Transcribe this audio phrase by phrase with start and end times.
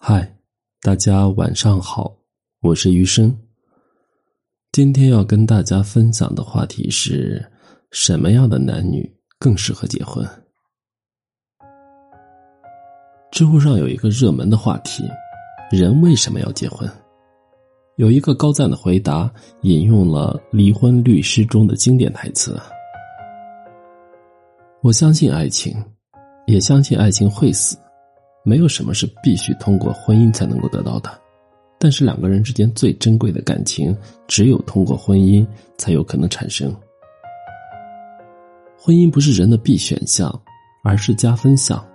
[0.00, 0.32] 嗨，
[0.80, 2.14] 大家晚上好，
[2.60, 3.36] 我是余生。
[4.70, 7.44] 今天要跟大家分享的话题是
[7.90, 10.24] 什么样的男女更适合结婚？
[13.32, 15.02] 知乎上有一个热门的话题：
[15.68, 16.88] 人为什么要结婚？
[17.96, 19.30] 有一个高赞的回答，
[19.62, 22.56] 引用了《离婚律师》中的经典台词
[24.80, 25.76] ：“我相信爱情，
[26.46, 27.76] 也相信爱情会死。”
[28.48, 31.10] 没有什么是必须通过婚姻才能够得到的，
[31.78, 33.94] 但是两个人之间最珍贵的感情，
[34.26, 36.74] 只有通过婚姻才有可能产生。
[38.80, 40.32] 婚姻不是人的必选项，
[40.82, 41.86] 而是加分项，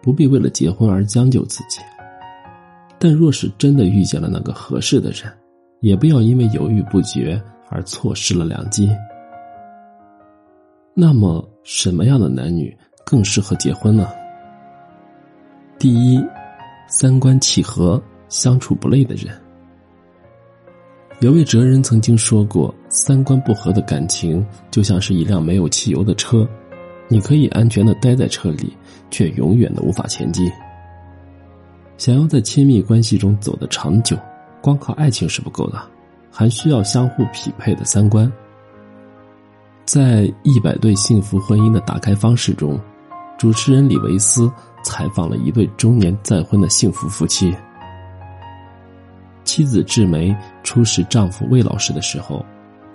[0.00, 1.80] 不必为了结婚而将就自己。
[3.00, 5.22] 但若是真的遇见了那个合适的人，
[5.80, 8.88] 也不要因为犹豫不决而错失了良机。
[10.94, 12.72] 那么，什么样的男女
[13.04, 14.08] 更适合结婚呢？
[15.78, 16.18] 第一，
[16.88, 19.38] 三观契合、相处不累的人。
[21.20, 26.48] 有位哲人曾经说过：“三观不合的感情，就像是一辆没有汽油的车，
[27.08, 28.74] 你可以安全的待在车里，
[29.10, 30.50] 却永远的无法前进。”
[31.98, 34.16] 想要在亲密关系中走得长久，
[34.62, 35.78] 光靠爱情是不够的，
[36.30, 38.30] 还需要相互匹配的三观。
[39.84, 42.80] 在《一百对幸福婚姻的打开方式》中，
[43.36, 44.50] 主持人李维斯。
[44.86, 47.52] 采访了一对中年再婚的幸福夫妻。
[49.42, 52.44] 妻子志梅初识丈夫魏老师的时候，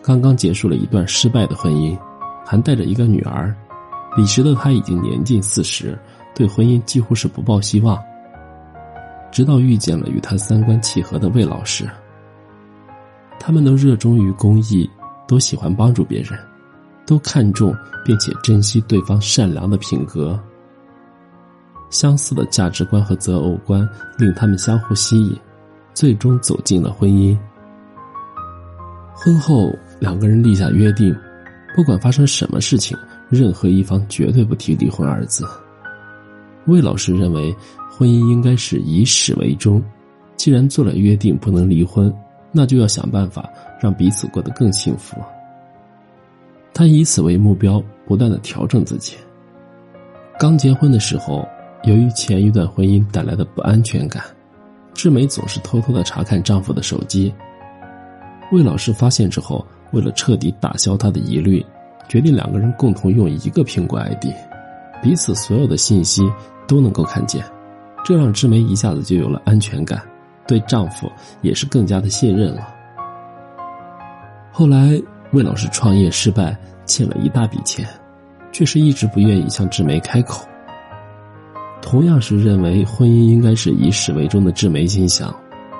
[0.00, 1.98] 刚刚结束了一段失败的婚姻，
[2.46, 3.52] 还带着一个女儿。
[4.14, 5.98] 彼时的她已经年近四十，
[6.32, 8.00] 对婚姻几乎是不抱希望。
[9.32, 11.88] 直到遇见了与她三观契合的魏老师，
[13.38, 14.88] 他们都热衷于公益，
[15.26, 16.38] 都喜欢帮助别人，
[17.06, 20.38] 都看重并且珍惜对方善良的品格。
[21.90, 25.36] 相似的价值观和择偶观令他们相互吸引，
[25.92, 27.36] 最终走进了婚姻。
[29.12, 31.14] 婚后，两个人立下约定，
[31.74, 32.96] 不管发生什么事情，
[33.28, 35.44] 任何一方绝对不提离婚二字。
[36.66, 37.54] 魏老师认为，
[37.90, 39.82] 婚姻应该是以始为终，
[40.36, 42.14] 既然做了约定不能离婚，
[42.52, 43.46] 那就要想办法
[43.80, 45.16] 让彼此过得更幸福。
[46.72, 49.16] 他以此为目标，不断的调整自己。
[50.38, 51.44] 刚结婚的时候。
[51.82, 54.22] 由于前一段婚姻带来的不安全感，
[54.92, 57.32] 志梅总是偷偷的查看丈夫的手机。
[58.52, 61.64] 魏老师发现之后，为了彻底打消他的疑虑，
[62.06, 64.26] 决定两个人共同用一个苹果 ID，
[65.02, 66.22] 彼此所有的信息
[66.68, 67.42] 都能够看见，
[68.04, 70.02] 这让志梅一下子就有了安全感，
[70.46, 72.68] 对丈夫也是更加的信任了。
[74.52, 75.00] 后来，
[75.32, 76.54] 魏老师创业失败，
[76.84, 77.88] 欠了一大笔钱，
[78.52, 80.44] 却是一直不愿意向志梅开口。
[81.82, 85.34] 同样是认为婚姻应该是以始为终的志梅心想，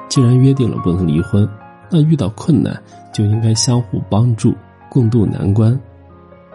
[0.09, 1.49] 既然约定了不能离婚，
[1.91, 2.77] 那遇到困难
[3.13, 4.55] 就应该相互帮助，
[4.89, 5.79] 共度难关。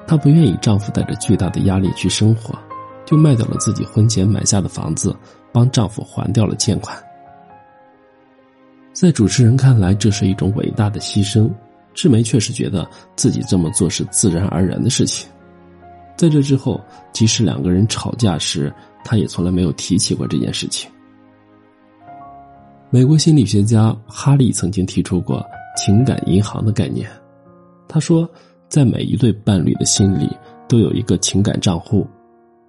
[0.08, 2.58] 她不愿意丈夫带着巨大的压力去生活，
[3.06, 5.16] 就卖掉了自己婚前买下的房子，
[5.52, 6.98] 帮丈夫还掉了欠款。
[8.94, 11.50] 在主持人看来，这是一种伟大的牺牲，
[11.94, 15.30] 志梅确实觉得自己这么做是自然而然的事情。
[16.16, 16.80] 在这之后，
[17.12, 20.90] 即使两个人吵架时，他也从来没有提起过这件事情。
[22.90, 25.46] 美国心理学家哈利曾经提出过
[25.76, 27.10] “情感银行”的概念。
[27.88, 28.30] 他说，
[28.70, 30.30] 在每一对伴侣的心里
[30.68, 32.08] 都有一个情感账户，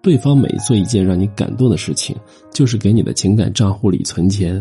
[0.02, 2.16] 对方每做一件让你感动的事情，
[2.52, 4.60] 就是给你的情感账户里存钱。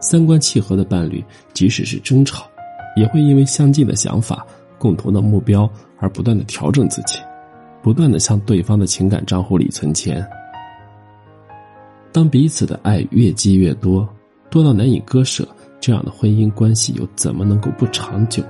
[0.00, 2.46] 三观契合的伴侣，即使是争吵，
[2.96, 4.46] 也会因为相近的想法、
[4.78, 7.18] 共同的目标而不断的调整自己。
[7.82, 10.26] 不断的向对方的情感账户里存钱。
[12.12, 14.08] 当彼此的爱越积越多，
[14.50, 15.46] 多到难以割舍，
[15.78, 18.42] 这样的婚姻关系又怎么能够不长久、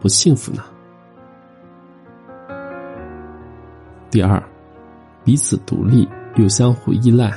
[0.00, 0.64] 不幸福呢？
[4.10, 4.42] 第二，
[5.24, 7.32] 彼此独立又相互依赖。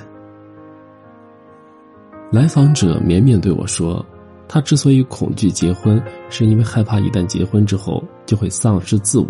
[2.31, 4.03] 来访者绵绵对我说，
[4.47, 9.27] 他之所以恐惧结婚，是因为害怕一旦结婚之后就会丧失自我。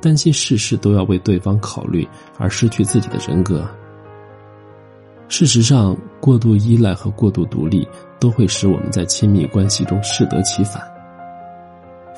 [0.00, 2.08] 担心事事都要为对方考虑
[2.38, 3.68] 而失去自己的人格。
[5.28, 7.86] 事实上，过度依赖和过度独立
[8.18, 10.82] 都会使我们在亲密关系中适得其反。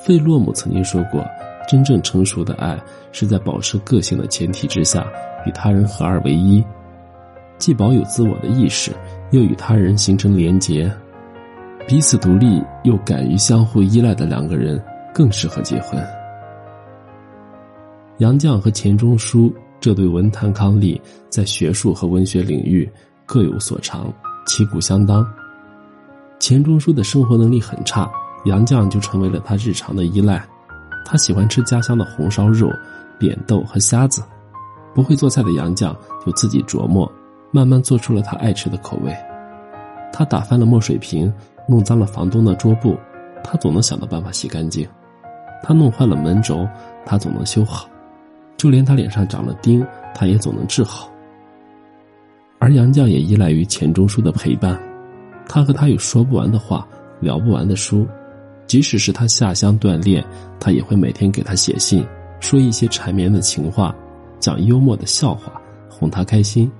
[0.02, 1.22] 费洛姆曾经说过
[1.68, 2.82] ：“真正成熟的爱
[3.12, 5.06] 是在保持个性的前提之下，
[5.46, 6.64] 与他人合二为一，
[7.58, 8.92] 既保有自我的意识，
[9.30, 10.90] 又与他人形成连结，
[11.86, 14.82] 彼此独立又敢于相互依赖的两个人
[15.12, 16.02] 更适合结婚。”
[18.22, 20.96] 杨绛和钱钟书这对文坛伉俪，
[21.28, 22.88] 在学术和文学领域
[23.26, 24.14] 各有所长，
[24.46, 25.26] 旗鼓相当，
[26.38, 28.08] 钱钟书的生活能力很差，
[28.44, 30.40] 杨绛就成为了他日常的依赖。
[31.04, 32.70] 他喜欢吃家乡的红烧肉、
[33.18, 34.22] 扁豆和虾子。
[34.94, 35.92] 不会做菜的杨绛
[36.24, 37.10] 就自己琢磨，
[37.50, 39.12] 慢慢做出了他爱吃的口味。
[40.12, 41.32] 他打翻了墨水瓶，
[41.68, 42.96] 弄脏了房东的桌布，
[43.42, 44.88] 他总能想到办法洗干净。
[45.60, 46.64] 他弄坏了门轴，
[47.04, 47.88] 他总能修好。
[48.62, 51.10] 就连他脸上长了钉，他也总能治好。
[52.60, 54.80] 而杨绛也依赖于钱钟书的陪伴，
[55.48, 56.86] 他和他有说不完的话，
[57.18, 58.06] 聊不完的书。
[58.68, 60.24] 即使是他下乡锻炼，
[60.60, 62.06] 他也会每天给他写信，
[62.38, 63.92] 说一些缠绵的情话，
[64.38, 65.60] 讲幽默的笑话，
[65.90, 66.70] 哄他开心。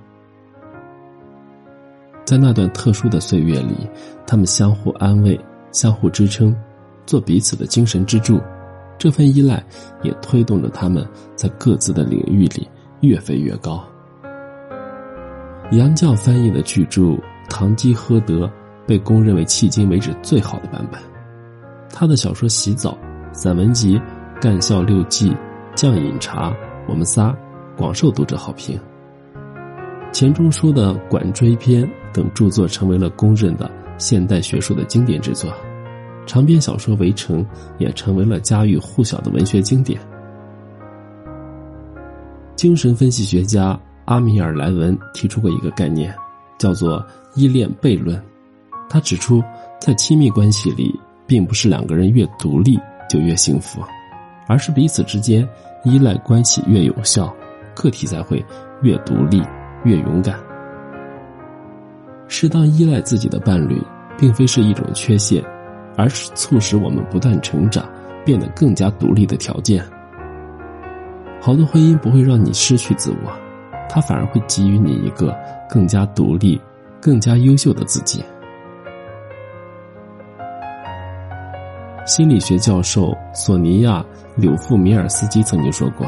[2.23, 3.75] 在那段特殊的岁月里，
[4.25, 5.37] 他们相互安慰，
[5.73, 6.55] 相互支撑，
[7.05, 8.39] 做彼此的精神支柱。
[9.03, 9.61] 这份依赖
[10.01, 11.05] 也推动着他们
[11.35, 12.65] 在各自的领域里
[13.01, 13.85] 越飞越高。
[15.71, 17.01] 杨绛翻译的巨著
[17.49, 18.47] 《堂吉诃德》
[18.87, 21.01] 被公认为迄今为止最好的版本。
[21.89, 22.97] 他的小说《洗澡》、
[23.33, 23.97] 散文集
[24.41, 25.31] 《干校六记》、
[25.75, 26.49] 《酱饮茶》、
[26.87, 27.27] 《我们仨》
[27.75, 28.79] 广受读者好评。
[30.13, 31.83] 钱钟书的《管锥篇》
[32.13, 35.53] 等著作成为了公认的现代学术的经典之作。
[36.25, 37.43] 长篇小说《围城》
[37.77, 39.99] 也成为了家喻户晓的文学经典。
[42.55, 46.13] 精神分析学家阿米尔·莱文提出过一个概念，
[46.57, 47.05] 叫做
[47.35, 48.21] “依恋悖论”。
[48.89, 49.43] 他指出，
[49.81, 52.79] 在亲密关系里，并不是两个人越独立
[53.09, 53.81] 就越幸福，
[54.47, 55.47] 而是彼此之间
[55.83, 57.33] 依赖关系越有效，
[57.75, 58.43] 个体才会
[58.81, 59.41] 越独立
[59.83, 60.39] 越勇敢。
[62.27, 63.81] 适当依赖自己的伴侣，
[64.17, 65.43] 并非是一种缺陷。
[65.95, 67.87] 而是促使我们不断成长、
[68.25, 69.83] 变得更加独立的条件。
[71.41, 73.31] 好的婚姻不会让你失去自我，
[73.89, 75.37] 它反而会给予你一个
[75.69, 76.59] 更加独立、
[77.01, 78.23] 更加优秀的自己。
[82.05, 83.99] 心理学教授索尼娅·
[84.35, 86.05] 柳富米尔斯基曾经说过：“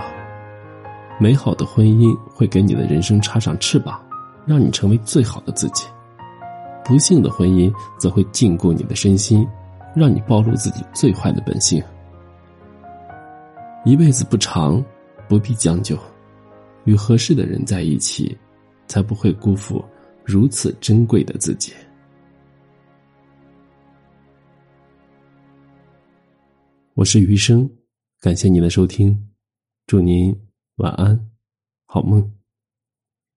[1.19, 3.97] 美好的婚姻会给你的人生插上翅膀，
[4.45, 5.85] 让你成为最好的自己；
[6.83, 9.47] 不幸的婚姻则会禁锢你的身心。”
[9.95, 11.81] 让你暴露自己最坏的本性。
[13.85, 14.83] 一辈子不长，
[15.29, 15.97] 不必将就，
[16.83, 18.37] 与合适的人在一起，
[18.87, 19.83] 才不会辜负
[20.23, 21.71] 如此珍贵的自己。
[26.95, 27.69] 我是余生，
[28.21, 29.29] 感谢您的收听，
[29.85, 30.35] 祝您
[30.77, 31.29] 晚安，
[31.85, 32.31] 好梦。